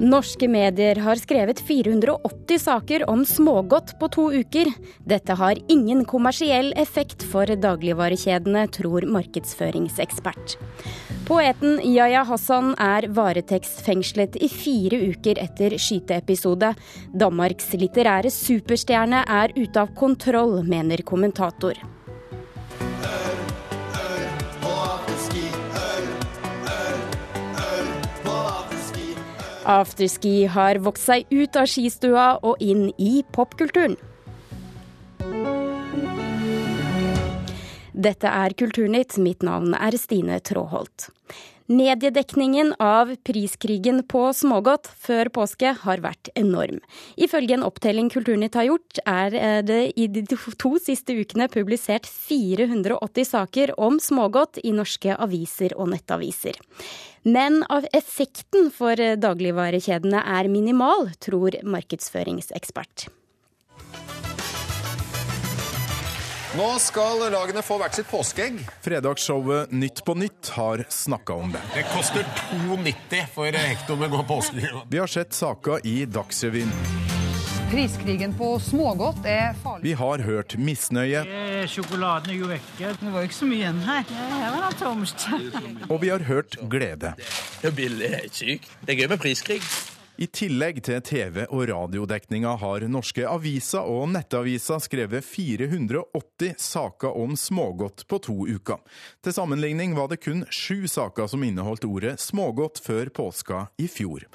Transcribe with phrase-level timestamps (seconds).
[0.00, 4.70] Norske medier har skrevet 480 saker om smågodt på to uker.
[5.04, 10.56] Dette har ingen kommersiell effekt for dagligvarekjedene, tror markedsføringsekspert.
[11.28, 16.72] Poeten Yahya Hassan er varetektsfengslet i fire uker etter skyteepisode.
[17.12, 21.76] Danmarks litterære superstjerne er ute av kontroll, mener kommentator.
[29.68, 33.98] Afterski har vokst seg ut av skistua og inn i popkulturen.
[37.92, 41.10] Dette er Kulturnytt, mitt navn er Stine Tråholt.
[41.70, 46.80] Mediedekningen av priskrigen på smågodt før påske har vært enorm.
[47.14, 53.28] Ifølge en opptelling Kulturnytt har gjort, er det i de to siste ukene publisert 480
[53.30, 56.58] saker om smågodt i norske aviser og nettaviser.
[57.22, 57.62] Men
[57.94, 63.06] effekten for dagligvarekjedene er minimal, tror markedsføringsekspert.
[66.50, 68.56] Nå skal lagene få hvert sitt påskeegg.
[68.82, 71.60] Fredagsshowet Nytt på Nytt har snakka om det.
[71.76, 74.80] Det koster 2,90 for hekto med god påskeegg.
[74.90, 76.72] Vi har sett saka i Dagsrevyen.
[77.70, 79.84] Priskrigen på smågodt er farlig.
[79.84, 81.22] Vi har hørt misnøye.
[81.70, 82.90] Sjokoladen er jo vekke.
[82.98, 84.10] Det var ikke så mye igjen her.
[84.10, 85.86] Her var det tomt.
[85.86, 87.14] Og vi har hørt glede.
[87.60, 88.66] Det er billig, helt sykt.
[88.82, 89.62] Det er gøy med priskrig.
[90.20, 97.32] I tillegg til TV- og radiodekninga har norske aviser og nettaviser skrevet 480 saker om
[97.40, 98.82] smågodt på to uker.
[99.24, 104.26] Til sammenligning var det kun sju saker som inneholdt ordet smågodt før påska i fjor.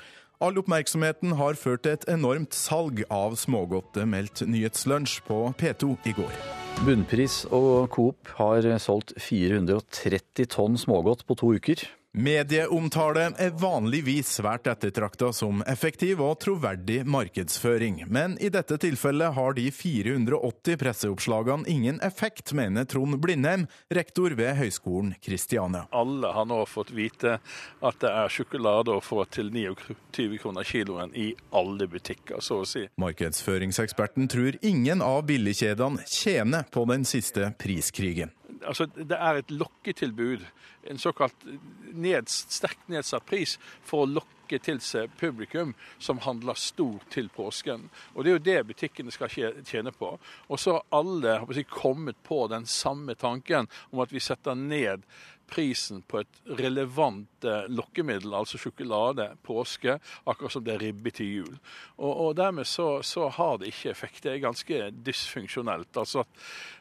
[0.42, 6.16] All oppmerksomheten har ført til et enormt salg av smågodt, meldt Nyhetslunsj på P2 i
[6.18, 6.34] går.
[6.82, 11.86] Bunnpris og Coop har solgt 430 tonn smågodt på to uker.
[12.16, 19.58] Medieomtale er vanligvis svært ettertrakta som effektiv og troverdig markedsføring, men i dette tilfellet har
[19.58, 25.90] de 480 presseoppslagene ingen effekt, mener Trond Blindheim, rektor ved Høgskolen Kristiania.
[25.92, 27.36] Alle har nå fått vite
[27.84, 32.70] at det er sjokolade å få til 29 kroner kiloen i alle butikker, så å
[32.70, 32.86] si.
[33.02, 38.32] Markedsføringseksperten tror ingen av billigkjedene tjener på den siste priskrigen.
[38.64, 40.46] Altså, det er et lokketilbud,
[40.90, 41.46] en såkalt
[41.94, 47.90] ned, sterkt nedsatt pris, for å lokke til seg publikum som handler stort til påsken.
[48.14, 49.32] Og Det er jo det butikkene skal
[49.66, 50.16] tjene på.
[50.48, 55.04] Og så har alle har kommet på den samme tanken om at vi setter ned
[55.50, 61.58] prisen på et relevant lokkemiddel, altså sjokolade, påske, akkurat som det er ribbe til jul.
[61.96, 64.24] Og, og dermed så, så, har det ikke effekt.
[64.26, 65.92] Det er ganske dysfunksjonelt.
[65.98, 66.28] Altså at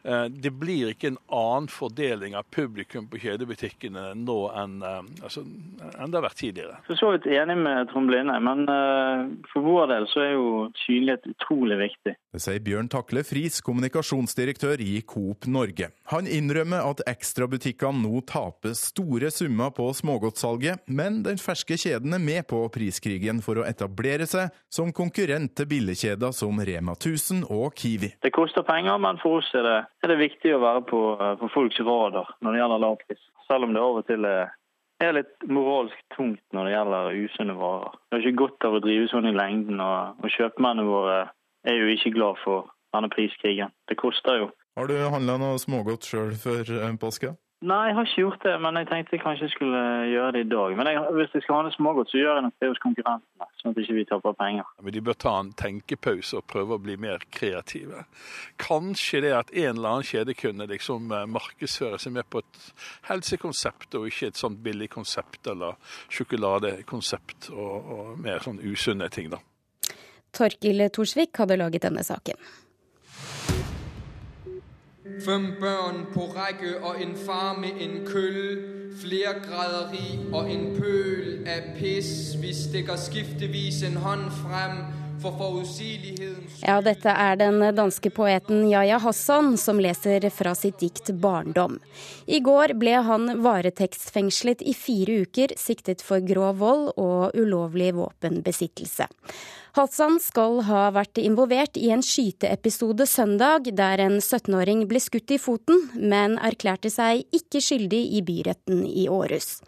[0.03, 5.45] eh, det blir ikke en annen fordeling av publikum på kjedebutikkene nå enn, eh, altså,
[5.45, 6.81] enn det har vært tidligere.
[6.89, 10.49] For så vidt enig med Trond Blinde, men eh, for vår del så er jo
[10.85, 12.17] synlighet utrolig viktig.
[12.35, 15.91] Det sier Bjørn Takle Friis, kommunikasjonsdirektør i Coop Norge.
[16.13, 22.23] Han innrømmer at ekstrabutikkene nå taper store summer på smågodtsalget, men den ferske kjeden er
[22.23, 27.77] med på priskrigen for å etablere seg som konkurrent til billigkjeder som Rema 1000 og
[27.77, 28.15] Kiwi.
[28.25, 31.05] Det koster penger, men for oss er det, er det viktig å være på,
[31.41, 33.25] på folks radar når det gjelder lavpris.
[33.45, 34.55] Selv om det av og til er
[35.03, 37.97] er litt moralsk tungt når det gjelder usunne varer.
[38.09, 41.17] Det er ikke godt av å drive sånn i lengden, og, og kjøpmennene våre
[41.67, 43.75] er jo ikke glad for denne priskrigen.
[43.91, 44.51] Det koster jo.
[44.79, 46.71] Har du handla noe smågodt sjøl før
[47.01, 47.35] påske?
[47.65, 50.49] Nei, jeg har ikke gjort det, men jeg tenkte jeg kanskje skulle gjøre det i
[50.51, 50.75] dag.
[50.77, 53.47] Men jeg, hvis jeg skal ha det smågodt, så gjør jeg nok det hos konkurrentene,
[53.63, 54.67] sånn at ikke vi ikke taper penger.
[54.85, 58.03] Men De bør ta en tenkepause og prøve å bli mer kreative.
[58.61, 62.61] Kanskje det at en eller annen kjede kunne liksom markedsføre seg mer på et
[63.09, 65.81] helsekonsept, og ikke et sånt billig konsept eller
[66.13, 69.41] sjokoladekonsept og, og mer sånn usunne ting, da.
[70.35, 72.37] Torkil Torsvik hadde laget denne saken.
[75.05, 78.71] Fem børn på rekke og en far med en kølle.
[79.03, 82.33] Flere graderi og en pøl av piss.
[82.41, 84.85] Vi stikker skiftevis en hånd frem.
[85.25, 91.79] Ja, dette er den danske poeten Yahya Hassan som leser fra sitt dikt 'Barndom'.
[92.27, 99.09] I går ble han varetektsfengslet i fire uker, siktet for grov vold og ulovlig våpenbesittelse.
[99.75, 105.39] Hassan skal ha vært involvert i en skyteepisode søndag der en 17-åring ble skutt i
[105.43, 109.59] foten, men erklærte seg ikke skyldig i byretten i Århus.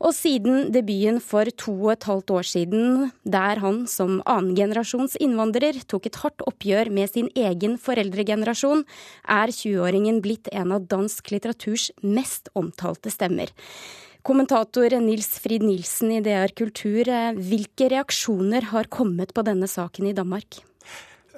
[0.00, 5.84] Og siden debuten for to og et halvt år siden, der han som annengenerasjons innvandrer
[5.84, 8.86] tok et hardt oppgjør med sin egen foreldregenerasjon,
[9.28, 13.52] er 20-åringen blitt en av dansk litteraturs mest omtalte stemmer.
[14.26, 20.10] Kommentator Nils Frid Nilsen i DR Kultur, eh, hvilke reaksjoner har kommet på denne saken
[20.10, 20.60] i Danmark?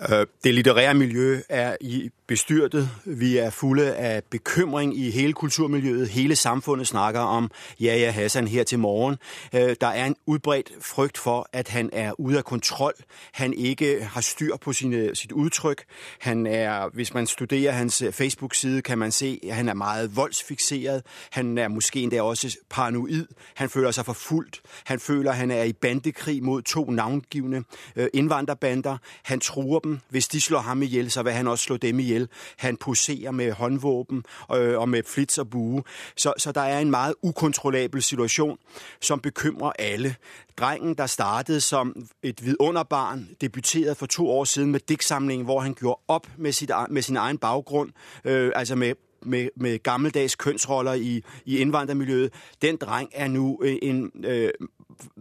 [0.02, 2.90] Øh, det litterære miljøet er i bestyrtet.
[3.04, 6.08] Vi er fulle af bekymring i hele kulturmiljøet.
[6.08, 7.50] Hele samfundet snakker om
[7.80, 9.16] Jaja Hassan her til morgen.
[9.54, 12.92] Øh, der er en udbredt frygt for, at han er ude af kontrol.
[13.32, 15.84] Han ikke har styr på sine, sit udtryk.
[16.20, 21.02] Han er, hvis man studerer hans Facebook-side, kan man se, at han er meget voldsfixeret.
[21.30, 23.26] Han er måske endda også paranoid.
[23.54, 24.60] Han føler sig forfulgt.
[24.84, 27.62] Han føler, han er i bandekrig mod to navngivende
[27.96, 28.96] øh, indvandrerbander.
[29.22, 29.98] Han truer dem.
[30.08, 32.21] Hvis de slår ham ihjel, så vil han også slå dem ihjel.
[32.56, 34.24] Han poserer med håndvåben
[34.54, 35.82] øh, og med flits og bue.
[36.16, 38.58] Så, så der er en meget ukontrollabel situation,
[39.00, 40.16] som bekymrer alle.
[40.56, 45.74] Drengen, der startet som et vidunderbarn, debuterte for to år siden med diktsamlingen hvor han
[45.74, 47.90] gjorde opp med, sitt, med sin egen baggrund,
[48.24, 48.94] øh, altså med
[49.24, 52.32] med, med gammeldags kønsroller i, i innvandrermiljøet.
[52.62, 54.50] Den dreng er nu øh, en øh,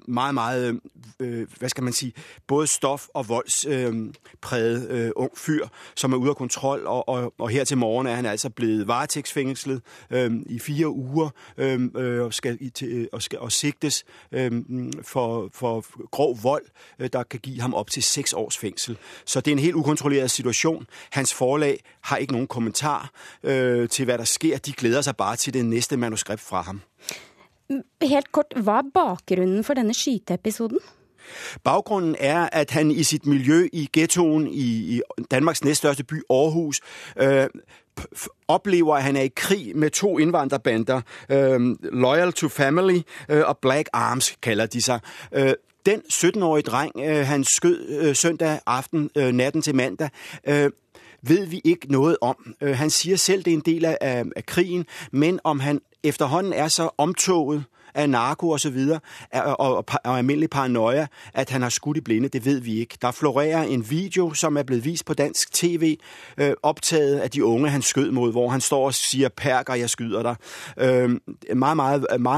[0.07, 0.79] meget, meget,
[1.19, 2.13] øh, hvad skal man sige,
[2.47, 7.33] både stof- og voldspræget øh, øh, ung fyr, som er ude af kontrol, og, og,
[7.37, 12.21] og her til morgen er han altså blevet varetægtsfængslet øh, i fire uger øh, øh
[12.21, 14.51] og, skal, til, og, skal, og sigtes øh,
[15.03, 16.65] for, for grov vold,
[16.99, 18.97] øh, der kan give ham op til seks års fængsel.
[19.25, 20.87] Så det er en helt ukontrolleret situation.
[21.11, 23.11] Hans forlag har ikke nogen kommentar
[23.43, 24.57] øh, til, hvad der sker.
[24.57, 26.81] De glæder sig bare til det næste manuskript fra ham.
[28.01, 30.79] Helt kort, hva er bakgrunnen for denne skyteepisoden?
[31.63, 35.01] Baggrunden er, at han i sitt miljø i ghettoen i, i
[35.31, 36.81] Danmarks næststørste by, Aarhus,
[37.17, 37.47] øh,
[38.47, 43.57] oplever, at han er i krig med to innvandrerbander, øh, Loyal to Family øh, og
[43.57, 44.99] Black Arms kalder de seg.
[45.33, 45.53] Øh,
[45.85, 50.09] den 17-årige dreng, øh, han skød øh, søndag aften, natten til mandag,
[51.23, 52.55] ved vi ikke noe om.
[52.61, 56.53] Øh, han sier selv, det er en del av, af krigen, men om han efterhånden
[56.53, 57.63] er så omtoget
[57.93, 58.99] af narko og så videre,
[59.33, 62.97] og, og, og almindelig paranoia, at han har skudt i blinde, det ved vi ikke.
[63.01, 65.97] Der florerer en video, som er blevet vist på dansk tv,
[66.37, 69.89] øh, optaget af de unge, han skød mod, hvor han står og siger, perker, jeg
[69.89, 70.35] skyder dig.
[70.77, 71.09] Øh,
[71.55, 71.77] meget,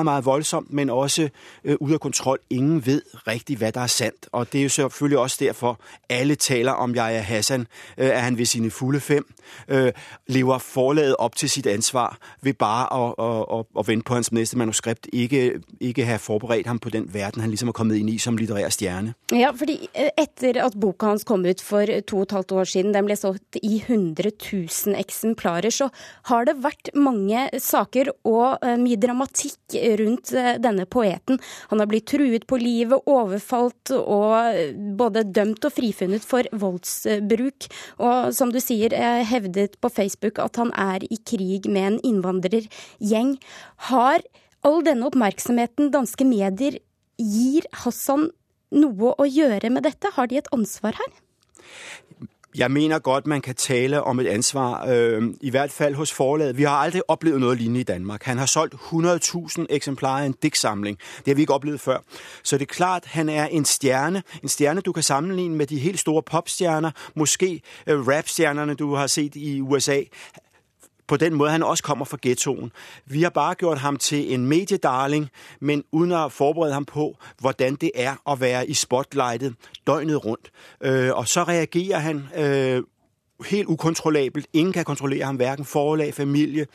[0.06, 1.30] meget, voldsomt, men også
[1.64, 2.40] øh, ud af kontrol.
[2.50, 5.80] Ingen ved rigtigt, hvad der er sandt, og det er jo selvfølgelig også derfor,
[6.10, 7.68] alle taler om Jaja Hassan,
[7.98, 9.34] øh, at han ved sine fulde fem
[9.68, 9.92] øh,
[10.28, 14.32] lever forlaget op til sit ansvar ved bare at, at, at, at vente på hans
[14.32, 15.43] næste manuskript, ikke
[15.84, 18.72] ikke have forberedt ham på den verden han liksom har kommet inn i som litterær
[18.74, 19.16] stjerne.
[19.34, 22.70] Ja, fordi eh, etter at boka hans kom ut for to og et halvt år
[22.70, 25.90] siden, den ble solgt i 100 000 eksemplarer, så
[26.30, 30.30] har det vært mange saker og eh, mye dramatikk rundt
[30.62, 31.40] denne poeten.
[31.72, 34.60] Han har blitt truet på livet, overfalt og
[35.00, 37.68] både dømt og frifunnet for voldsbruk.
[38.04, 38.94] Og som du sier,
[39.28, 43.36] hevdet på Facebook at han er i krig med en innvandrergjeng.
[43.90, 44.24] Har
[44.64, 46.80] all denne oppmerksomheten danske medier
[47.20, 48.30] gir Hassan
[48.74, 50.12] noe å gjøre med dette?
[50.16, 51.14] Har de et ansvar her?
[52.56, 56.58] Jeg mener godt, man kan tale om et ansvar, øh, i hvert fall hos forlaget.
[56.58, 58.24] Vi har aldri oplevet noe lignende i Danmark.
[58.24, 60.98] Han har solgt 100.000 eksemplarer av en diktsamling.
[61.18, 61.98] Det har vi ikke oplevet før.
[62.44, 64.24] Så det er klart, han er en stjerne.
[64.44, 69.08] En stjerne du kan sammenligne med de helt store popstjerner, måske rapstjernene rapstjernerne du har
[69.08, 70.02] sett i USA
[71.08, 72.72] på den måde, han også kommer fra ghettoen.
[73.06, 75.30] Vi har bare gjort ham til en mediedarling,
[75.60, 79.56] men uden at forberede ham på, hvordan det er at være i spotlightet
[79.88, 80.52] døgnet rundt.
[80.82, 82.84] Øh, og så reagerer han øh,
[83.46, 84.48] helt ukontrollabelt.
[84.54, 86.68] Ingen kan kontrollere ham, hverken forlag, familie.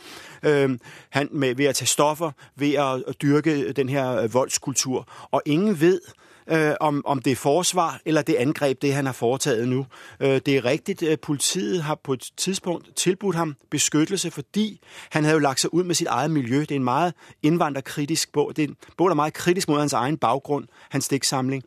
[0.42, 0.78] Øh,
[1.11, 5.08] han med, ved at tage stoffer, ved at dyrke den her voldskultur.
[5.30, 6.00] Og ingen ved,
[6.50, 9.86] øh, om, om det er forsvar eller det angreb, det han har foretaget nu.
[10.20, 15.24] Øh, det er rigtigt, at politiet har på et tidspunkt tilbudt ham beskyttelse, fordi han
[15.24, 16.60] havde jo lagt sig ud med sit eget miljø.
[16.60, 18.56] Det er en meget indvandrerkritisk bog.
[18.56, 21.62] Det er en bog, der er meget kritisk mod hans egen baggrund, hans stiksamling.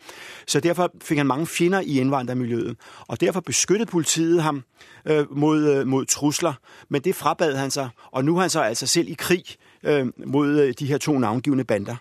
[0.48, 2.78] Så derfor fik han mange fjender i indvandrermiljøet.
[3.08, 4.64] Og derfor beskyttede politiet ham
[5.06, 6.54] øh, mod, øh, mod trusler.
[6.90, 9.44] Men det frabad han sig, og nu er han så altså selv i krig
[9.84, 11.96] øh, mod øh, de her to navngivende bander.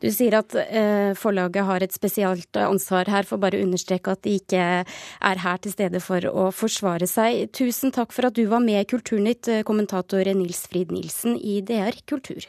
[0.00, 4.36] Du sier at eh, forlaget har et spesielt ansvar her, for bare understreke at de
[4.40, 7.50] ikke er her til stede for å forsvare seg.
[7.56, 11.60] Tusen takk for at du var med i Kulturnytt, eh, kommentator Nils Frid Nilsen i
[11.60, 12.48] DR Kultur.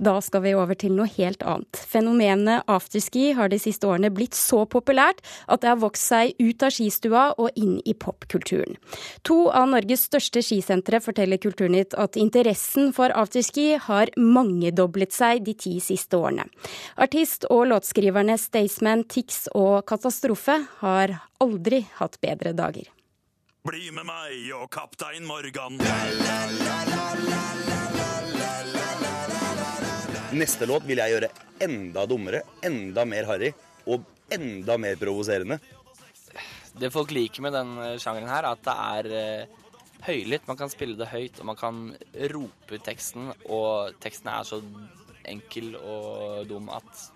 [0.00, 1.76] Da skal vi over til noe helt annet.
[1.76, 6.64] Fenomenet afterski har de siste årene blitt så populært at det har vokst seg ut
[6.64, 8.78] av skistua og inn i popkulturen.
[9.28, 15.52] To av Norges største skisentre forteller Kulturnytt at interessen for afterski har mangedoblet seg de
[15.52, 16.48] ti siste årene.
[16.96, 22.88] Artist og låtskriverne Staysman, Tix og Katastrofe har aldri hatt bedre dager.
[23.68, 25.76] Bli med meg og Kaptein Morgan.
[30.30, 31.28] Neste låt vil jeg gjøre
[31.64, 33.50] enda dummere, enda mer harry
[33.90, 35.58] og enda mer provoserende.
[36.78, 39.58] Det folk liker med den sjangeren her, er at det er eh,
[40.06, 40.46] høylytt.
[40.46, 41.80] Man kan spille det høyt, og man kan
[42.32, 43.32] rope ut teksten.
[43.50, 44.60] Og teksten er så
[45.28, 47.08] enkel og dum at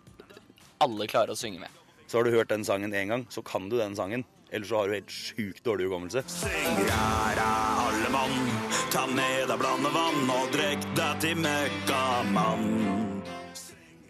[0.82, 1.82] alle klarer å synge med.
[2.10, 4.26] Så har du hørt den sangen én gang, så kan du den sangen.
[4.50, 6.22] Eller så har du helt sjukt dårlig hukommelse.
[6.30, 8.36] Syng her er alle mann,
[8.94, 13.03] ta med deg blandevann og drikk deg til møkkamann.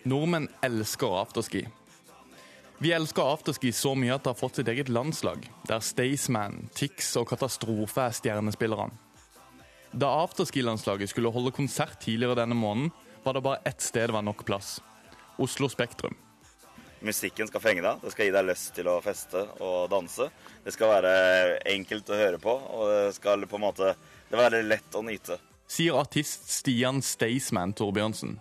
[0.04, 1.64] Nordmenn elsker afterski.
[2.78, 7.14] Vi elsker afterski så mye at det har fått sitt eget landslag, der Staysman, Tix
[7.16, 8.92] og Katastrofe er stjernespillerne.
[9.94, 12.90] Da afterskilandslaget skulle holde konsert tidligere denne måneden,
[13.25, 14.80] var det bare ett sted det var nok plass.
[15.38, 16.16] Oslo Spektrum.
[17.00, 18.00] Musikken skal fenge deg.
[18.02, 20.28] Det skal gi deg lyst til å feste og danse.
[20.64, 21.14] Det skal være
[21.73, 23.94] enkelt å høre på, og det skal på en måte
[24.30, 25.38] det være lett å nyte.
[25.70, 28.37] Sier artist Stian Staysman Torbjørnsen.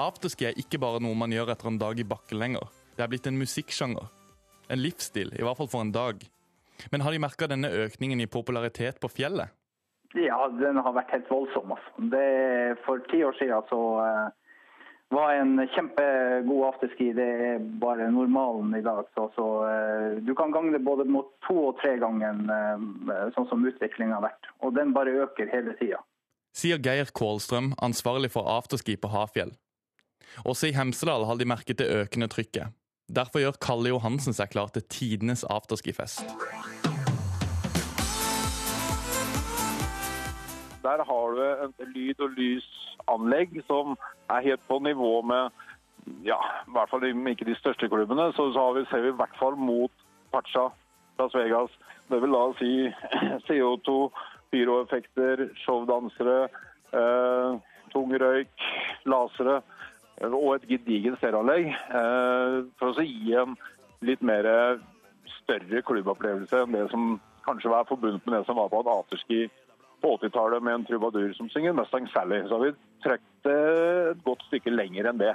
[0.00, 2.68] Afterski er ikke bare noe man gjør etter en dag i bakken lenger.
[2.96, 4.08] Det er blitt en musikksjanger.
[4.70, 6.22] En livsstil, i hvert fall for en dag.
[6.92, 9.52] Men har de merka denne økningen i popularitet på fjellet?
[10.16, 11.74] Ja, den har vært helt voldsom.
[11.76, 12.04] Altså.
[12.12, 14.30] Det, for ti år siden så uh,
[15.14, 17.10] var en kjempegod afterski.
[17.14, 19.04] Det er bare normalen i dag.
[19.14, 23.50] Så, så uh, du kan gange det både mot to og tre ganger, uh, sånn
[23.52, 24.50] som utviklingen har vært.
[24.64, 26.00] Og den bare øker hele tida.
[26.56, 29.52] Sier Geir Kålstrøm, ansvarlig for afterski på Hafjell.
[30.44, 32.74] Også i Hemsedal har de merket det økende trykket.
[33.10, 36.22] Derfor gjør Kalle Johansen seg klar til tidenes afterskifest.
[40.80, 43.96] Der har du et lyd- og lysanlegg som
[44.30, 45.50] er helt på nivå med
[46.24, 48.30] ja, i hvert fall ikke de største klubbene.
[48.32, 49.92] Så, så vi, ser vi i hvert fall mot
[50.32, 50.70] Pacha
[51.18, 51.70] Las Vegas.
[52.08, 52.72] Det vil da si
[53.46, 53.98] CO2,
[54.50, 56.48] pyroeffekter, showdansere,
[56.94, 57.58] eh,
[57.92, 58.66] tung røyk,
[59.06, 59.60] lasere
[60.28, 61.70] og et gedigent stereoanlegg.
[61.70, 63.56] Eh, for å gi en
[64.04, 64.46] litt mer
[65.40, 69.46] større klubbopplevelse enn det som kanskje var forbundet med det som var på en afterski
[70.00, 72.42] på 80-tallet med en trubadur som synger Mustang Sally.
[72.48, 72.72] Så har vi
[73.04, 73.56] trukket det
[74.12, 75.34] et godt stykke lenger enn det.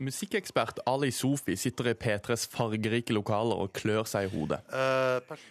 [0.00, 4.62] Musikkekspert Ali Sofi sitter i P3s fargerike lokaler og klør seg i hodet.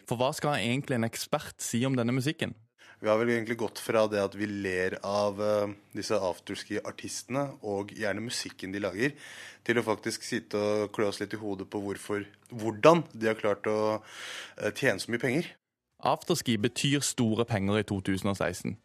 [0.09, 2.55] For hva skal egentlig en ekspert si om denne musikken?
[3.00, 7.94] Vi har vel egentlig gått fra det at vi ler av uh, disse afterski-artistene og
[7.96, 9.15] gjerne musikken de lager,
[9.63, 13.39] til å faktisk sitte og klø oss litt i hodet på hvorfor, hvordan de har
[13.39, 15.48] klart å uh, tjene så mye penger.
[16.00, 18.75] Afterski betyr store penger i 2016.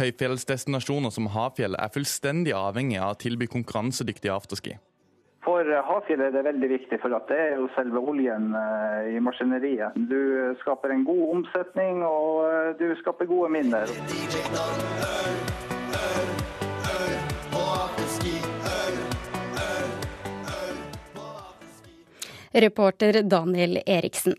[0.00, 4.76] Høyfjellsdestinasjoner som Hafjell er fullstendig avhengig av å tilby konkurransedyktig afterski.
[5.46, 8.48] For Hafjell er det veldig viktig, for det er jo selve oljen
[9.06, 9.94] i maskineriet.
[10.10, 13.86] Du skaper en god omsetning, og du skaper gode minner.
[22.66, 24.34] Reporter Daniel Eriksen.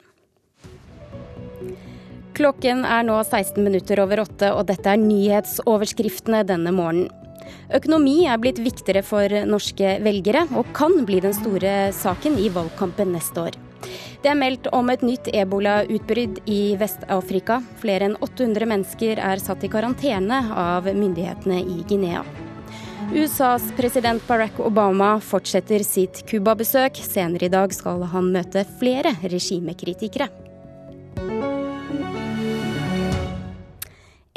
[2.36, 7.26] Klokken er nå 16 minutter over åtte, og dette er nyhetsoverskriftene denne morgenen.
[7.74, 13.13] Økonomi er blitt viktigere for norske velgere, og kan bli den store saken i valgkampen
[13.16, 13.58] neste år.
[14.24, 17.60] Det er meldt om et nytt ebolautbrudd i Vest-Afrika.
[17.82, 22.25] Flere enn 800 mennesker er satt i karantene av myndighetene i Guinea.
[23.13, 26.98] USAs president Barack Obama fortsetter sitt Cuba-besøk.
[27.00, 30.27] Senere i dag skal han møte flere regimekritikere.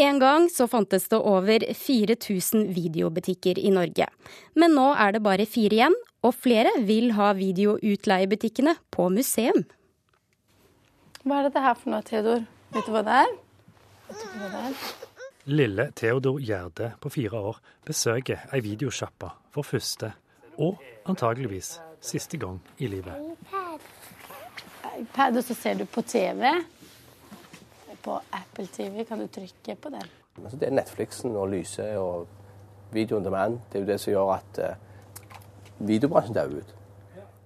[0.00, 4.07] En gang så fantes det over 4000 videobutikker i Norge.
[4.57, 9.66] Men nå er det bare fire igjen, og flere vil ha videoutleiebutikkene på museum.
[11.21, 12.49] Hva er dette her for noe, Theodor?
[12.73, 13.37] Vet du hva det er?
[14.09, 14.88] Vet du hva det er?
[15.50, 20.14] Lille Theodor Gjerde på fire år besøker ei videosjappa for første,
[20.57, 23.37] og antageligvis siste gang i livet.
[24.97, 26.57] iPad, og så ser du på TV.
[28.04, 30.07] På Apple TV kan du trykke på den.
[30.42, 32.28] Altså det er Netflixen og lyset og
[32.92, 33.61] Video on demand.
[33.71, 36.75] Det er jo det som gjør at uh, videobransjen dauer ut.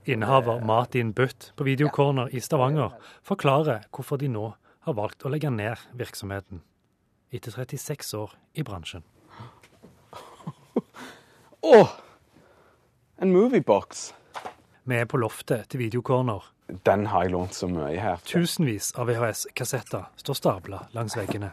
[0.04, 2.92] Innehaver Martin Butt på Videocorner i Stavanger
[3.23, 4.50] forklarer hvorfor de nå
[4.84, 6.61] har valgt å legge ned virksomheten
[7.34, 9.04] etter 36 år i bransjen.
[11.75, 11.78] Å!
[11.80, 11.94] Oh,
[13.18, 14.12] en moviebox.
[14.84, 16.53] Vi er på loftet til Videocorner.
[16.83, 18.21] Den har jeg lånt så mye her.
[18.26, 21.52] Tusenvis av VHS-kassetter står stabla langs veggene.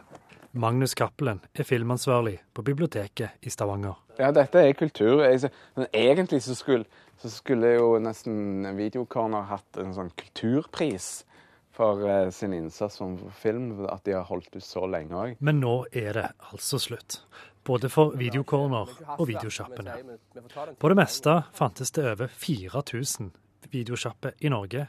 [0.52, 3.94] Magnus Cappelen er filmansvarlig på biblioteket i Stavanger.
[4.18, 5.22] Ja, dette er kultur.
[5.74, 6.84] Men egentlig så skulle,
[7.22, 11.22] så skulle jo nesten Videocorner hatt en sånn kulturpris
[11.72, 15.36] for eh, sin innsats som film, at de har holdt ut så lenge òg.
[15.40, 17.22] Men nå er det altså slutt.
[17.64, 19.94] Både for Videocorner og videosjappene.
[20.76, 23.30] På det meste fantes det over 4000
[23.72, 24.88] videosjapper i Norge.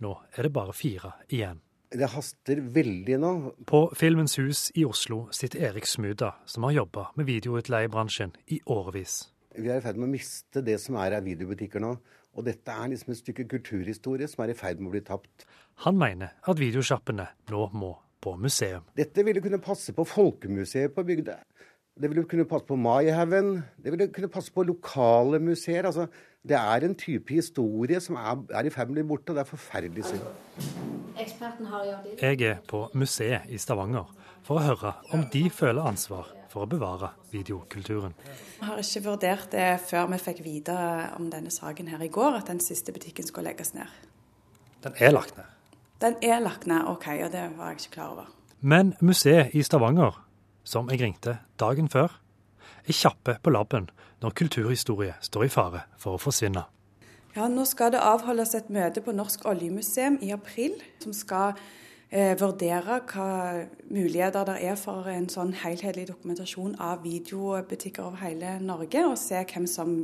[0.00, 1.60] Nå er det bare fire igjen.
[1.90, 3.32] Det haster veldig nå.
[3.66, 9.24] På Filmens Hus i Oslo sitter Erik Smuda, som har jobba med videoutleiebransjen i årevis.
[9.58, 11.96] Vi er i ferd med å miste det som er av videobutikker nå.
[12.38, 15.48] Og dette er liksom et stykke kulturhistorie som er i ferd med å bli tapt.
[15.82, 18.86] Han mener at videosjappene nå må på museum.
[18.96, 21.40] Dette ville kunne passe på Folkemuseet på Bygdøy.
[22.00, 23.56] Det ville kunne passe på Maihaugen.
[23.76, 25.88] Det ville kunne passe på lokale museer.
[25.90, 26.06] Altså,
[26.48, 29.36] det er en type historie som er, er i ferd med å bli borte, og
[29.36, 30.24] det er forferdelig synd.
[32.20, 34.08] Jeg er på museet i Stavanger
[34.46, 38.14] for å høre om de føler ansvar for å bevare videokulturen.
[38.24, 40.76] Jeg har ikke vurdert det før vi fikk vite
[41.18, 43.92] om denne saken her i går, at den siste butikken skulle legges ned.
[44.80, 45.46] Den er lagt ned?
[46.00, 48.32] Den er lagt ned, OK, og det var jeg ikke klar over.
[48.60, 50.16] Men museet i Stavanger,
[50.64, 52.16] som jeg ringte dagen før,
[52.86, 56.64] er kjappe på labben når kulturhistorie står i fare for å forsvinne.
[57.36, 61.54] Ja, Nå skal det avholdes et møte på Norsk oljemuseum i april, som skal
[62.10, 63.28] eh, vurdere hva
[63.86, 69.44] muligheter det er for en sånn helhetlig dokumentasjon av videobutikker over hele Norge, og se
[69.46, 69.94] hvem som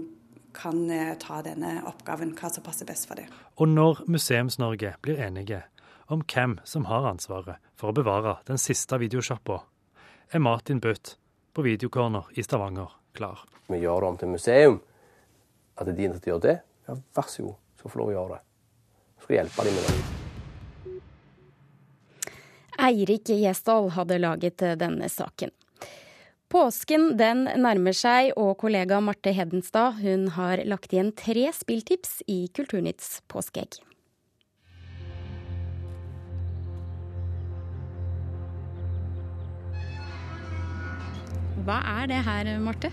[0.57, 3.27] kan eh, ta denne oppgaven, hva som passer best for det.
[3.59, 5.65] Og når Museums-Norge blir enige
[6.07, 9.65] om hvem som har ansvaret for å bevare den siste videosjappa,
[10.31, 11.17] er Martin Butt
[11.57, 13.41] på Videocorner i Stavanger klar.
[13.67, 14.77] Vi gjør det om til museum.
[15.77, 18.15] At det er de ikke gjør det, ja, vær så god, så får lov å
[18.15, 18.43] gjøre det.
[19.17, 19.95] Så skal jeg hjelpe dem med det.
[22.87, 25.55] Eirik Gjesdal hadde laget denne saken.
[26.53, 32.43] Påsken den nærmer seg, og kollega Marte Hedenstad hun har lagt igjen tre spilltips i
[32.53, 33.81] Kulturnytts påskeegg.
[41.67, 42.93] Hva er det her, Marte?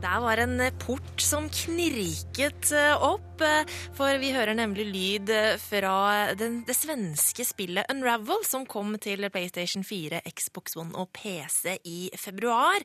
[0.00, 5.58] Det var en port som knirket eh, opp, eh, for vi hører nemlig lyd eh,
[5.60, 11.76] fra den, det svenske spillet Unravel, som kom til PlayStation 4, Xbox One og PC
[11.84, 12.80] i februar.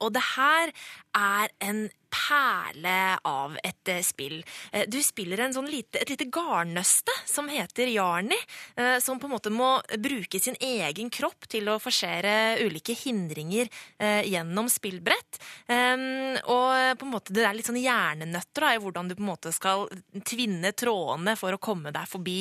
[0.00, 0.72] Og det her
[1.12, 4.40] er en perle av et eh, spill.
[4.72, 8.38] Eh, du spiller en sånn lite, et lite garnnøste som heter Jarni,
[8.76, 13.68] eh, som på en måte må bruke sin egen kropp til å forsere ulike hindringer
[14.00, 15.38] gjennom spillbrett.
[15.70, 19.22] Ehm, og på en måte det er litt sånn hjernenøtter da, i hvordan du på
[19.22, 19.86] en måte skal
[20.26, 22.38] tvinne trådene for å komme deg forbi.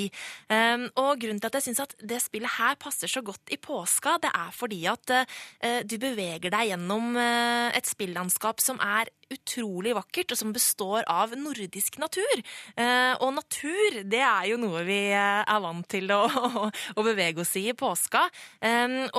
[0.53, 3.60] Ehm, og grunnen til at jeg syns at det spillet her passer så godt i
[3.62, 5.15] påska, det er fordi at
[5.89, 11.98] du beveger deg gjennom et spillandskap som er utrolig vakkert, og som består av nordisk
[12.02, 12.43] natur.
[12.76, 16.24] Eh, og natur, det er jo noe vi eh, er vant til å,
[16.95, 18.24] å bevege oss i i påska.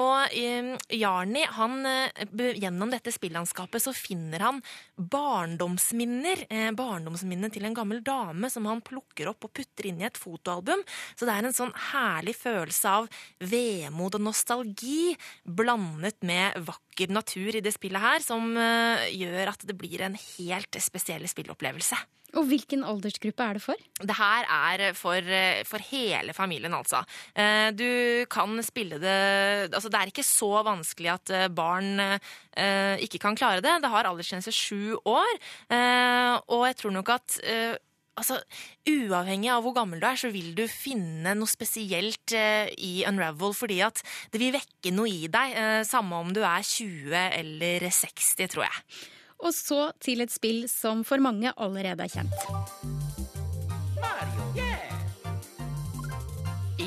[0.00, 0.35] Og
[0.96, 2.24] Jarni, han, eh,
[2.59, 4.61] gjennom dette spillandskapet så finner han
[4.96, 6.46] barndomsminner.
[6.76, 10.83] Barndomsminnet til en gammel dame som han plukker opp og putter inn i et fotoalbum.
[11.14, 17.56] Så det er en sånn herlig følelse av vemod og nostalgi blandet med vakker natur
[17.56, 21.96] i det spillet her, som gjør at det blir en helt spesiell spillopplevelse.
[22.38, 23.86] Og hvilken aldersgruppe er det for?
[23.98, 25.30] Det her er for,
[25.66, 27.02] for, hele familien, altså.
[27.34, 29.18] Eh, du kan spille det
[29.74, 33.80] Altså, det er ikke så vanskelig at eh, barn eh, ikke kan klare det.
[33.82, 35.32] Det har aldersgrense sju år,
[36.50, 37.38] og jeg tror nok at
[38.18, 38.40] Altså,
[38.90, 43.55] Uavhengig av hvor gammel du er, så vil du finne noe spesielt i Unravel.
[43.57, 45.57] Fordi at det vil vekke noe i deg,
[45.88, 48.85] samme om du er 20 eller 60, tror jeg.
[49.40, 52.99] Og så til et spill som for mange allerede er kjent.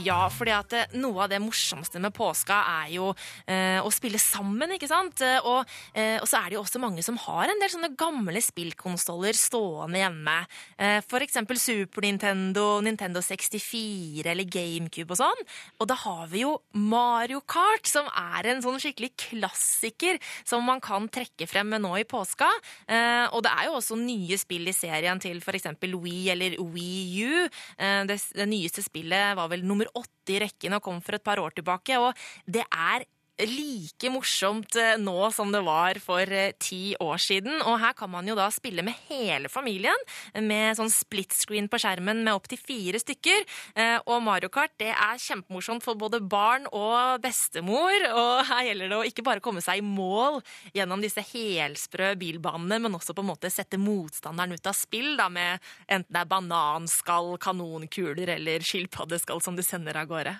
[0.03, 3.11] Ja, fordi at eh, noe av det morsomste med påska er jo
[3.47, 5.21] eh, å spille sammen, ikke sant?
[5.23, 7.93] Eh, og, eh, og, så er det jo også mange som har en del sånne
[7.99, 10.35] gamle spillkonsoller stående hjemme.
[10.77, 15.45] Eh, for eksempel Super Nintendo, Nintendo 64 eller GameCube og sånn.
[15.79, 20.83] Og da har vi jo Mario Kart, som er en sånn skikkelig klassiker som man
[20.83, 22.49] kan trekke frem med nå i påska.
[22.87, 26.59] Eh, og det er jo også nye spill i serien til for eksempel Wii eller
[26.59, 27.47] Wii U.
[28.09, 31.41] det, det nyeste spillet var vel nummer åtte i rekken og kom for et par
[31.41, 31.99] år tilbake.
[32.01, 32.13] Og
[32.45, 33.05] det er
[33.41, 37.61] like morsomt eh, nå som det var for eh, ti år siden.
[37.65, 39.97] Og her kan man jo da spille med hele familien,
[40.37, 43.45] med sånn split screen på skjermen med opptil fire stykker.
[43.75, 47.95] Eh, Og Mario Kart det er kjempemorsomt for både barn og bestemor.
[48.11, 50.41] Og her gjelder det å ikke bare komme seg i mål
[50.75, 55.29] gjennom disse helsprø bilbanene, men også på en måte sette motstanderen ut av spill, da,
[55.33, 60.37] med enten det er bananskall, kanonkuler eller skilpaddeskall som du sender av gårde.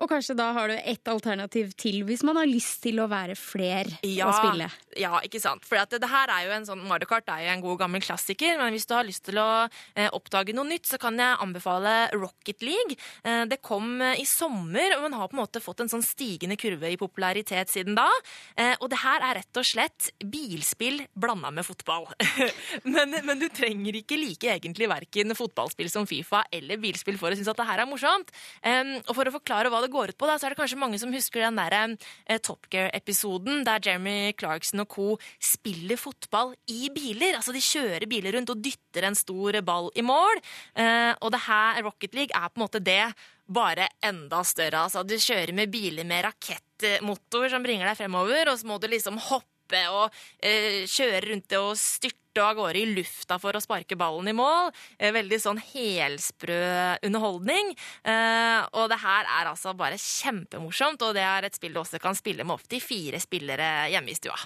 [0.00, 3.34] Og kanskje da har du ett alternativ til hvis man har lyst til å være
[3.36, 4.68] fler Ja, og spille.
[4.96, 5.66] ja, ikke sant.
[5.68, 8.00] For det, det her er jo en sånn Mario Kart er jo en god gammel
[8.04, 11.36] klassiker, men hvis du har lyst til å eh, oppdage noe nytt, så kan jeg
[11.44, 12.96] anbefale Rocket League.
[13.28, 16.04] Eh, det kom eh, i sommer, og man har på en måte fått en sånn
[16.06, 18.08] stigende kurve i popularitet siden da.
[18.56, 22.08] Eh, og det her er rett og slett bilspill blanda med fotball.
[22.94, 27.36] men, men du trenger ikke like egentlig verken fotballspill som Fifa eller bilspill for å
[27.36, 28.32] synes at det her er morsomt.
[28.64, 31.00] Og for å forklare hva det går ut på, da, så er det kanskje mange
[31.00, 35.08] som husker den der eh, Top Gear-episoden der Jeremy Clarkson og co.
[35.42, 37.36] spiller fotball i biler.
[37.38, 40.40] Altså de kjører biler rundt og dytter en stor ball i mål.
[40.74, 43.04] Eh, og det her, Rocket League, er på en måte det,
[43.50, 44.84] bare enda større.
[44.86, 48.86] Altså du kjører med biler med rakettmotor som bringer deg fremover, og så må du
[48.90, 49.49] liksom hoppe
[49.92, 50.10] og
[50.42, 54.36] eh, kjøre rundt det og styrte av gårde i lufta for å sparke ballen i
[54.36, 54.70] mål.
[54.98, 56.60] Eh, veldig sånn helsprø
[57.06, 57.72] underholdning.
[58.04, 62.02] Eh, og det her er altså bare kjempemorsomt, og det er et spill du også
[62.02, 64.38] kan spille med opptil fire spillere hjemme i stua.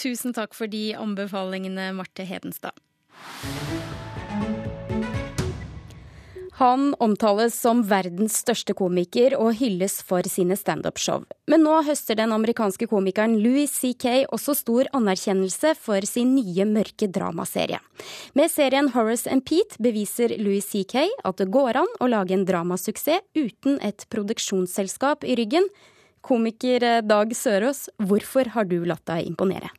[0.00, 2.74] Tusen takk for de anbefalingene, Marte Hedenstad.
[6.54, 11.24] Han omtales som verdens største komiker og hylles for sine standup-show.
[11.50, 14.28] Men nå høster den amerikanske komikeren Louis C.K.
[14.30, 17.82] også stor anerkjennelse for sin nye mørke dramaserie.
[18.38, 21.08] Med serien Horace and Pete beviser Louis C.K.
[21.26, 25.66] at det går an å lage en dramasuksess uten et produksjonsselskap i ryggen.
[26.24, 29.74] Komiker Dag Sørås, hvorfor har du latt deg imponere?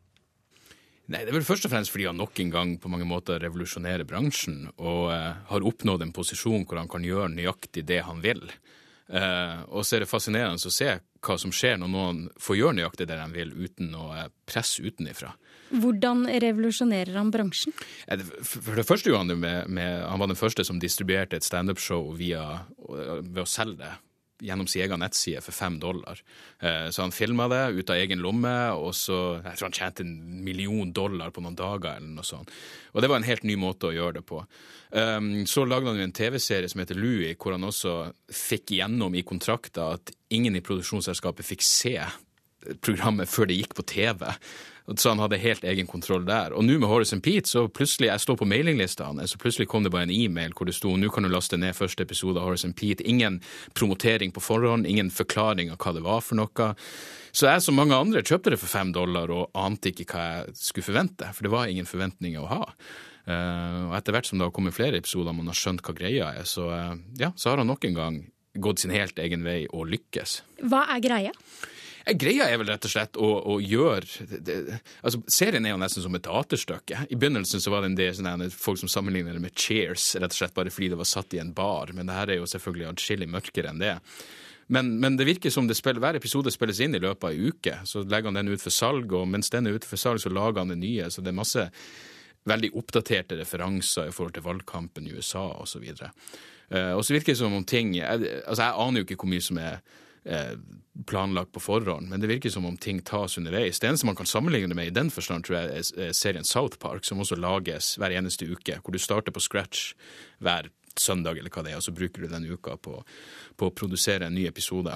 [1.05, 3.37] Nei, Det er vel først og fremst fordi han nok en gang på mange måter
[3.43, 8.23] revolusjonerer bransjen og eh, har oppnådd en posisjon hvor han kan gjøre nøyaktig det han
[8.25, 8.41] vil.
[9.13, 12.77] Eh, og så er det fascinerende å se hva som skjer når noen får gjøre
[12.79, 15.35] nøyaktig det de vil uten å eh, presse utenifra.
[15.75, 17.75] Hvordan revolusjonerer han bransjen?
[18.09, 20.81] Eh, For for det første gjorde han det med, med Han var den første som
[20.81, 23.93] distribuerte et standup-show ved å selge det
[24.43, 26.19] gjennom sin egen nettside for fem dollar.
[26.59, 30.03] Eh, Så han filma det ut av egen lomme, og så Jeg tror han tjente
[30.03, 32.49] en million dollar på noen dager, eller noe sånt.
[32.93, 34.45] Og det var en helt ny måte å gjøre det på.
[34.91, 39.15] Um, Så lagde han jo en TV-serie som heter Louie, hvor han også fikk gjennom
[39.15, 41.99] i kontrakta at ingen i produksjonsselskapet fikk se
[42.81, 44.25] programmet før det gikk på TV.
[44.85, 46.53] Så han hadde helt egen kontroll der.
[46.53, 49.65] Og nå med Horace and Pete, så plutselig, jeg står på mailinglista hans, så plutselig
[49.71, 52.37] kom det bare en e-mail hvor det sto nå kan du laste ned første episode
[52.37, 53.05] av Horace and Pete.
[53.09, 53.39] Ingen
[53.73, 56.69] promotering på forhånd, ingen forklaring av hva det var for noe.
[57.35, 60.55] Så jeg som mange andre kjøpte det for fem dollar og ante ikke hva jeg
[60.61, 62.63] skulle forvente, for det var ingen forventninger å ha.
[63.25, 66.29] Uh, og etter hvert som det har kommet flere episoder, man har skjønt hva greia
[66.37, 68.19] er, så, uh, ja, så har han nok en gang
[68.61, 70.37] gått sin helt egen vei og lykkes.
[70.69, 71.33] Hva er greia?
[72.05, 75.81] Eh, Greia er vel rett og slett å, å gjøre det, altså Serien er jo
[75.81, 77.05] nesten som et teaterstykke.
[77.09, 80.31] I begynnelsen så var det en del sånne, folk som sammenligner det med Cheers, rett
[80.31, 81.93] og slett bare fordi det var satt i en bar.
[81.97, 83.95] Men det her er jo selvfølgelig atskillig mørkere enn det.
[84.67, 87.51] Men, men det virker som det spiller, hver episode spilles inn i løpet av ei
[87.51, 87.77] uke.
[87.85, 90.31] Så legger han den ut for salg, og mens den er ute for salg, så
[90.33, 91.09] lager han det nye.
[91.13, 91.67] Så det er masse
[92.49, 95.85] veldig oppdaterte referanser i forhold til valgkampen i USA osv.
[95.85, 99.45] Uh, og så virker det som om ting Altså, jeg aner jo ikke hvor mye
[99.45, 99.83] som er
[101.05, 103.77] planlagt på forhånd, men det virker som om ting tas underveis.
[103.79, 106.47] Det eneste man kan sammenligne det med i den forstand, tror jeg, er er serien
[106.47, 109.93] South Park, som også lages hver eneste uke, hvor du starter på scratch
[110.39, 113.03] hver søndag, eller hva det er, og så bruker du den uka på,
[113.57, 114.95] på å produsere en ny episode.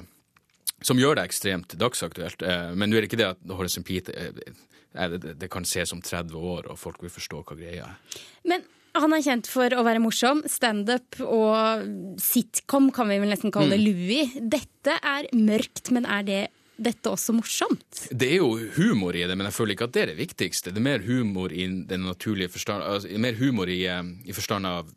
[0.81, 2.41] Som gjør det ekstremt dagsaktuelt.
[2.41, 4.53] Eh, Men nå er det ikke det at and Pete eh,
[4.95, 8.21] eh, det kan ses om 30 år, og folk vil forstå hva greia er.
[8.45, 8.63] Men
[8.97, 10.43] han er kjent for å være morsom.
[10.49, 13.81] Standup og sitcom kan vi vel nesten kalle det.
[13.81, 13.89] Mm.
[13.89, 14.39] Louis.
[14.57, 16.41] Dette er mørkt, men er det
[16.79, 18.05] dette også morsomt?
[18.11, 20.73] Det er jo humor i det, men jeg føler ikke at det er det viktigste.
[20.73, 24.69] Det er mer humor i den naturlige forstand, altså, mer humor i, eh, i forstand
[24.69, 24.93] av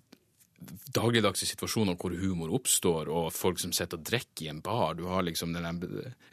[0.95, 4.97] dagligdagse situasjoner hvor humor oppstår, og folk som sitter og drikker i en bar.
[4.99, 5.83] Du har liksom den,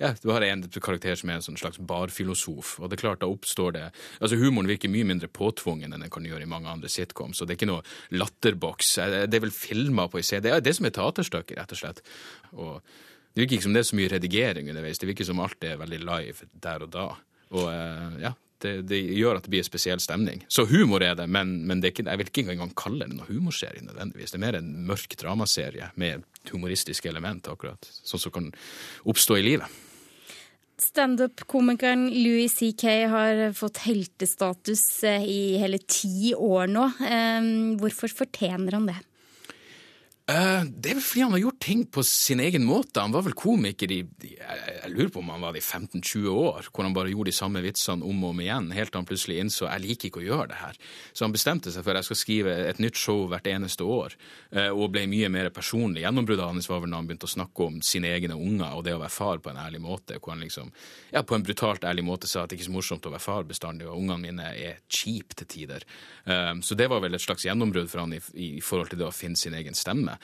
[0.02, 3.30] ja, du har en karakter som er en slags barfilosof, og det er klart da
[3.32, 3.86] oppstår det
[4.20, 7.48] Altså Humoren virker mye mindre påtvungen enn den kan gjøre i mange andre sitcoms, og
[7.48, 8.96] det er ikke noe latterboks.
[9.30, 10.50] Det er vel filmer på i CD.
[10.50, 12.04] Det er det som er teaterstykket, rett og slett.
[12.56, 12.76] Og
[13.34, 15.00] det virker ikke som det er så mye redigering underveis.
[15.02, 17.08] Det virker som alt er veldig live der og da.
[17.56, 20.44] Og eh, ja, det, det gjør at det blir en spesiell stemning.
[20.52, 23.18] Så humor er det, men, men det er ikke, jeg vil ikke engang kalle det
[23.18, 24.34] noen humorserie nødvendigvis.
[24.34, 27.92] Det er mer en mørk dramaserie med humoristiske element, akkurat.
[28.04, 28.50] Sånn som kan
[29.10, 29.80] oppstå i livet.
[30.80, 32.94] Standup-komikeren Louis C.K.
[33.12, 36.86] har fått heltestatus eh, i hele ti år nå.
[37.04, 37.50] Eh,
[37.82, 39.00] hvorfor fortjener han det?
[40.30, 43.02] Uh, det er vel fordi han har gjort ting på sin egen måte.
[43.02, 46.68] Han var vel komiker i jeg, lurer på om han var det i 15-20 år,
[46.70, 49.40] hvor han bare gjorde de samme vitsene om og om igjen, helt til han plutselig
[49.42, 50.78] innså jeg liker ikke å gjøre det her.
[51.18, 54.14] Så han bestemte seg for jeg skal skrive et nytt show hvert eneste år,
[54.54, 56.04] uh, og ble mye mer personlig.
[56.06, 58.94] Gjennombruddet hans var vel da han begynte å snakke om sine egne unger og det
[59.00, 60.70] å være far på en ærlig måte, hvor han liksom,
[61.16, 63.26] ja, på en brutalt ærlig måte sa at det ikke er så morsomt å være
[63.26, 65.90] far bestandig, og ungene mine er kjipe til tider.
[66.30, 69.16] Um, så det var vel et slags gjennombrudd for han i forhold til det å
[69.16, 70.19] finne sin egen stemme.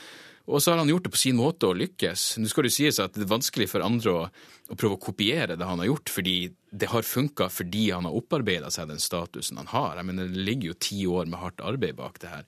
[0.45, 2.35] Og så har han gjort det på sin måte og lykkes.
[2.37, 4.25] Nå skal det sies at det er vanskelig for andre å,
[4.69, 6.35] å prøve å kopiere det han har gjort, fordi
[6.69, 9.97] det har funka fordi han har opparbeida seg den statusen han har.
[9.97, 12.45] Jeg mener, Det ligger jo ti år med hardt arbeid bak det her.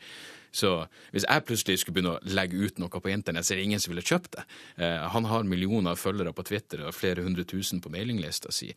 [0.53, 0.71] Så
[1.13, 3.81] hvis jeg plutselig skulle begynne å legge ut noe på internett, så er det ingen
[3.81, 4.45] som ville kjøpt det.
[4.77, 8.71] Eh, han har millioner av følgere på Twitter og flere hundre tusen på mailinglista si.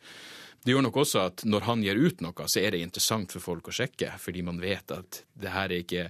[0.61, 3.41] Det gjør nok også at når han gir ut noe, så er det interessant for
[3.41, 6.09] folk å sjekke, fordi man vet at det her er ikke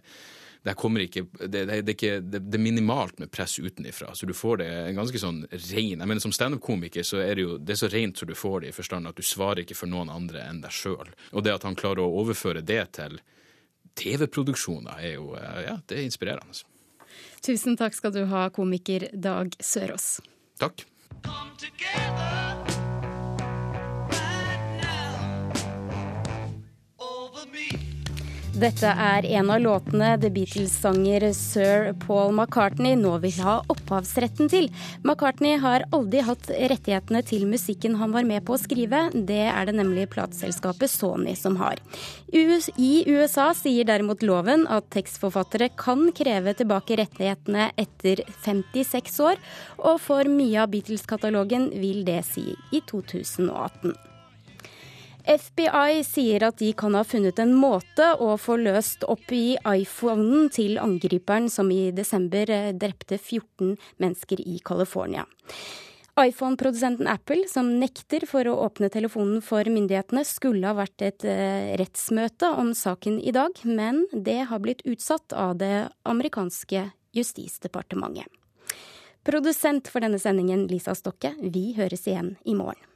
[0.63, 4.15] det, ikke, det, det, det, ikke, det, er minimalt med press utenifra.
[4.15, 7.45] Så du får det en ganske sånn ren Jeg mener Som standup-komiker så er det
[7.47, 9.77] jo det er så rent som du får det, i forstand at du svarer ikke
[9.77, 11.09] for noen andre enn deg sjøl.
[11.33, 13.17] Og det at han klarer å overføre det til
[13.97, 16.61] TV-produksjoner, er jo ja, det er inspirerende.
[17.41, 20.19] Tusen takk skal du ha, komiker Dag Sørås.
[20.61, 20.85] Takk.
[28.51, 34.67] Dette er en av låtene The Beatles-sanger sir Paul McCartney nå vil ha opphavsretten til.
[35.05, 39.05] McCartney har aldri hatt rettighetene til musikken han var med på å skrive.
[39.15, 41.79] Det er det nemlig plateselskapet Sony som har.
[42.35, 49.39] I USA sier derimot loven at tekstforfattere kan kreve tilbake rettighetene etter 56 år,
[49.79, 54.10] og for mye av Beatles-katalogen vil det si i 2018.
[55.25, 60.49] FBI sier at de kan ha funnet en måte å få løst opp i iPhonen
[60.53, 65.25] til angriperen som i desember eh, drepte 14 mennesker i California.
[66.19, 71.71] iPhone-produsenten Apple, som nekter for å åpne telefonen for myndighetene, skulle ha vært et eh,
[71.79, 78.27] rettsmøte om saken i dag, men det har blitt utsatt av det amerikanske justisdepartementet.
[79.23, 81.35] Produsent for denne sendingen, Lisa Stokke.
[81.41, 82.90] Vi høres igjen i morgen.